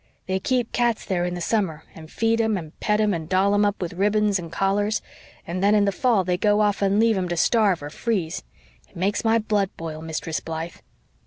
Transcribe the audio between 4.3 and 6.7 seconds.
and collars. And then in the fall they go